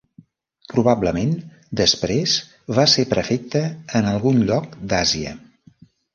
[0.69, 1.35] Probablement
[1.81, 2.33] després
[2.79, 3.63] va ser prefecte
[4.01, 5.37] en algun lloc d'Àsia.